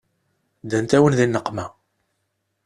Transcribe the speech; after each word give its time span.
Ddant-awen 0.63 1.17
di 1.19 1.25
nneqma. 1.27 1.65